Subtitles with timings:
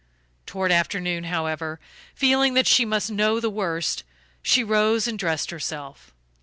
[0.47, 1.79] Toward afternoon, however,
[2.15, 4.03] feeling that she must know the worst,
[4.41, 6.11] she rose and dressed herself.